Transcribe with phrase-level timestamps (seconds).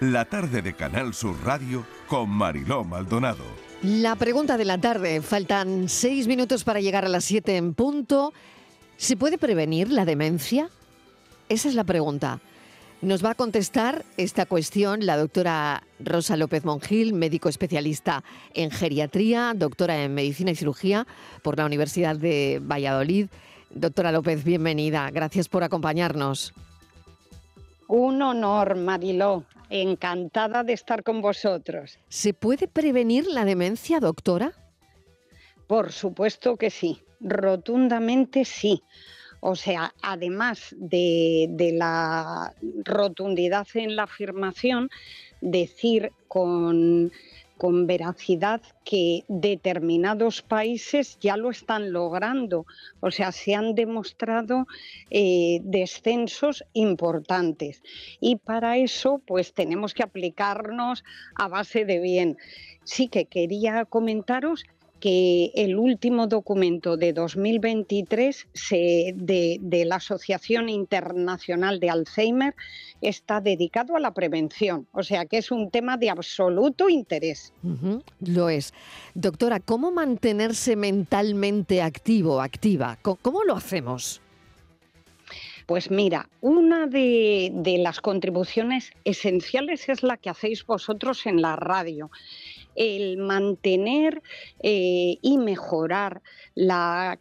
[0.00, 3.44] la tarde de Canal Sur Radio con Mariló Maldonado.
[3.82, 5.20] La pregunta de la tarde.
[5.20, 8.32] Faltan seis minutos para llegar a las siete en punto.
[8.96, 10.70] ¿Se puede prevenir la demencia?
[11.50, 12.40] Esa es la pregunta.
[13.02, 18.24] Nos va a contestar esta cuestión la doctora Rosa López Mongil, médico especialista
[18.54, 21.06] en geriatría, doctora en medicina y cirugía
[21.42, 23.28] por la Universidad de Valladolid.
[23.70, 25.10] Doctora López, bienvenida.
[25.10, 26.54] Gracias por acompañarnos.
[27.86, 29.44] Un honor, Mariló.
[29.70, 31.98] Encantada de estar con vosotros.
[32.08, 34.52] ¿Se puede prevenir la demencia, doctora?
[35.66, 38.82] Por supuesto que sí, rotundamente sí.
[39.40, 42.52] O sea, además de, la
[42.84, 44.90] rotundidad en la afirmación,
[45.40, 47.10] decir con,
[47.86, 52.66] veracidad que determinados países ya lo están logrando.
[53.00, 54.66] O sea, se han demostrado
[55.10, 57.82] eh, descensos importantes.
[58.20, 61.04] Y para eso, pues tenemos que aplicarnos
[61.34, 62.38] a base de bien.
[62.84, 64.64] Sí que quería comentaros
[65.00, 68.46] que el último documento de 2023
[69.14, 72.54] de, la Asociación Internacional de Alzheimer
[73.00, 77.52] está dedicado a la prevención, o sea que es un tema de absoluto interés.
[78.20, 78.74] lo es.
[79.14, 82.98] Doctora, ¿cómo mantenerse mentalmente activo, activa?
[83.00, 84.20] ¿Cómo, lo hacemos?
[85.64, 91.56] Pues mira, una de, de, las contribuciones esenciales es la que hacéis vosotros en la
[91.56, 92.10] radio
[92.74, 94.22] el mantener
[94.62, 96.22] eh, y mejorar
[96.54, 97.18] la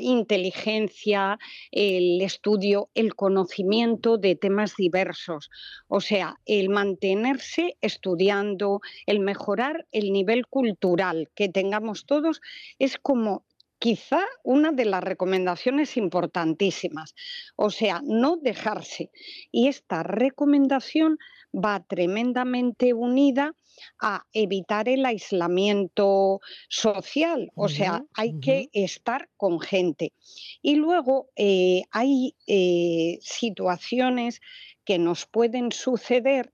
[0.00, 1.38] inteligencia,
[1.70, 5.50] el estudio, el conocimiento de temas diversos.
[5.88, 12.40] O sea, el mantenerse estudiando, el mejorar el nivel cultural que tengamos todos
[12.78, 13.44] es como
[13.78, 17.14] quizá una de las recomendaciones importantísimas.
[17.56, 19.10] O sea, no dejarse.
[19.50, 21.18] Y esta recomendación
[21.54, 23.54] va tremendamente unida
[24.00, 30.12] a evitar el aislamiento social, o sea, hay que estar con gente.
[30.62, 34.40] Y luego eh, hay eh, situaciones
[34.84, 36.52] que nos pueden suceder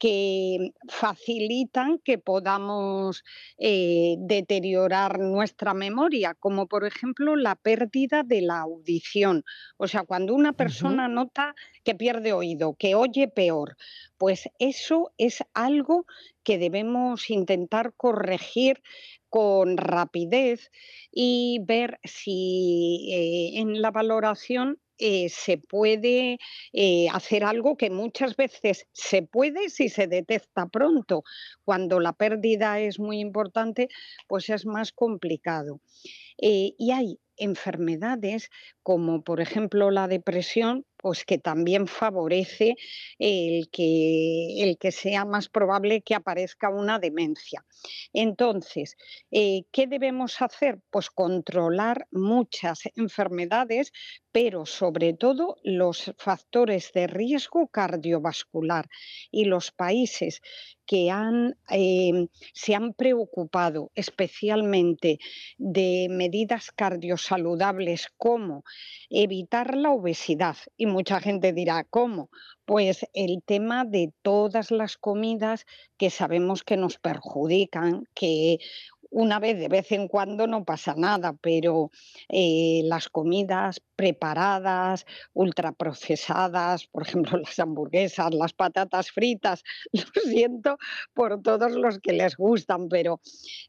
[0.00, 3.22] que facilitan que podamos
[3.58, 9.44] eh, deteriorar nuestra memoria, como por ejemplo la pérdida de la audición.
[9.76, 13.76] O sea, cuando una persona nota que pierde oído, que oye peor,
[14.16, 16.06] pues eso es algo
[16.44, 18.82] que debemos intentar corregir
[19.28, 20.70] con rapidez
[21.12, 26.38] y ver si eh, en la valoración eh, se puede
[26.72, 31.24] eh, hacer algo que muchas veces se puede si se detecta pronto.
[31.64, 33.88] Cuando la pérdida es muy importante,
[34.28, 35.80] pues es más complicado.
[36.38, 38.50] Eh, y hay enfermedades
[38.82, 42.76] como por ejemplo la depresión, pues que también favorece
[43.18, 47.64] el que, el que sea más probable que aparezca una demencia.
[48.12, 48.96] Entonces,
[49.30, 50.80] eh, ¿qué debemos hacer?
[50.90, 53.92] Pues controlar muchas enfermedades,
[54.32, 58.88] pero sobre todo los factores de riesgo cardiovascular.
[59.30, 60.42] Y los países
[60.86, 65.18] que han, em, se han preocupado especialmente
[65.56, 68.64] de medidas cardiosaludables como
[69.08, 70.56] evitar la obesidad.
[70.90, 72.30] Mucha gente dirá, ¿cómo?
[72.64, 75.64] Pues el tema de todas las comidas
[75.96, 78.58] que sabemos que nos perjudican, que
[79.10, 81.90] una vez de vez en cuando no pasa nada, pero
[82.28, 85.04] eh, las comidas preparadas,
[85.34, 89.62] ultraprocesadas, por ejemplo las hamburguesas, las patatas fritas,
[89.92, 90.78] lo siento
[91.12, 93.20] por todos los que les gustan, pero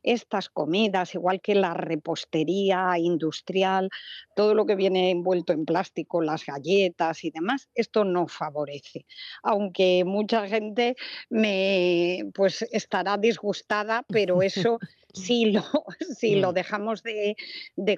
[0.04, 3.90] estas comidas, igual que la repostería industrial,
[4.36, 9.06] todo lo que viene envuelto en plástico, las galletas y demás, esto no favorece.
[9.44, 10.96] Aunque mucha gente
[11.30, 14.80] me pues estará disgustada, pero eso
[15.14, 15.64] si lo,
[16.18, 16.54] si lo mm.
[16.54, 17.36] dejamos de,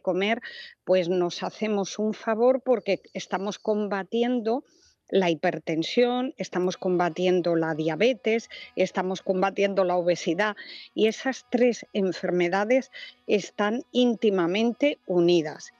[0.01, 0.41] comer,
[0.83, 4.63] pues nos hacemos un favor porque estamos combatiendo
[5.09, 10.55] la hipertensión, estamos combatiendo la diabetes, estamos combatiendo la obesidad
[10.95, 12.89] y esas tres enfermedades
[13.27, 15.71] están íntimamente unidas.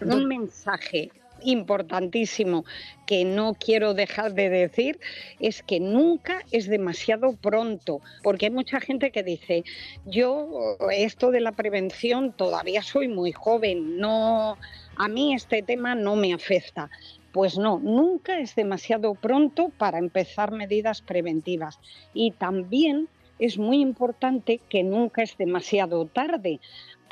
[0.00, 1.12] Un mensaje
[1.44, 2.64] importantísimo
[3.06, 4.98] que no quiero dejar de decir
[5.40, 9.64] es que nunca es demasiado pronto, porque hay mucha gente que dice,
[10.06, 14.56] yo esto de la prevención todavía soy muy joven, no
[14.96, 16.90] a mí este tema no me afecta.
[17.32, 21.78] Pues no, nunca es demasiado pronto para empezar medidas preventivas.
[22.12, 26.60] Y también es muy importante que nunca es demasiado tarde,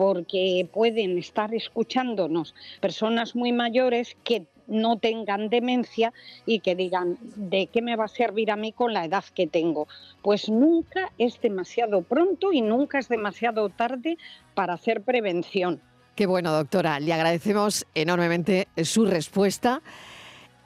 [0.01, 6.15] porque pueden estar escuchándonos personas muy mayores que no tengan demencia
[6.47, 9.47] y que digan, ¿de qué me va a servir a mí con la edad que
[9.47, 9.89] tengo?
[10.23, 14.17] Pues nunca es demasiado pronto y nunca es demasiado tarde
[14.55, 15.83] para hacer prevención.
[16.15, 16.99] Qué bueno, doctora.
[16.99, 19.83] Le agradecemos enormemente su respuesta.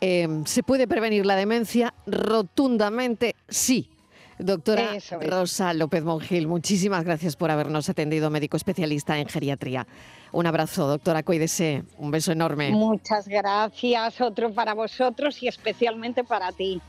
[0.00, 1.92] Em, ¿Se puede prevenir la demencia?
[2.06, 3.90] Rotundamente sí.
[4.38, 9.86] Doctora Rosa López Mongil, muchísimas gracias por habernos atendido, médico especialista en geriatría.
[10.32, 11.84] Un abrazo, doctora, cuídese.
[11.98, 12.70] Un beso enorme.
[12.70, 16.82] Muchas gracias, otro para vosotros y especialmente para ti.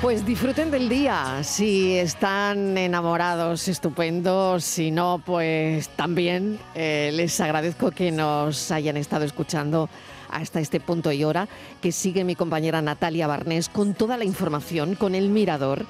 [0.00, 1.42] Pues disfruten del día.
[1.42, 4.60] Si están enamorados, estupendo.
[4.60, 9.88] Si no, pues también eh, les agradezco que nos hayan estado escuchando
[10.30, 11.48] hasta este punto y hora,
[11.80, 15.86] que sigue mi compañera Natalia Barnés con toda la información, con el mirador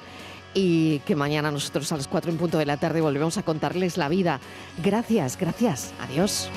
[0.53, 3.97] y que mañana nosotros a las 4 en punto de la tarde volvemos a contarles
[3.97, 4.39] la vida.
[4.83, 5.93] Gracias, gracias.
[5.99, 6.49] Adiós.